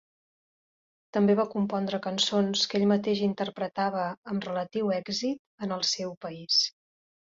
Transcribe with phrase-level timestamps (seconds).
[1.17, 6.65] També va compondre cançons que ell mateix interpretava, amb relatiu èxit, en el seu país.